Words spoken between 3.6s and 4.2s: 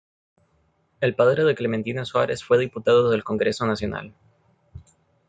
Nacional.